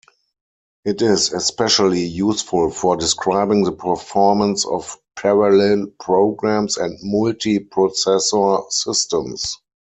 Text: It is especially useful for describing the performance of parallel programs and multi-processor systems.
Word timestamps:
It 0.83 1.03
is 1.03 1.31
especially 1.31 1.99
useful 2.03 2.71
for 2.71 2.95
describing 2.97 3.63
the 3.63 3.71
performance 3.71 4.65
of 4.65 4.97
parallel 5.15 5.91
programs 5.99 6.75
and 6.77 6.97
multi-processor 7.03 8.71
systems. 8.71 9.59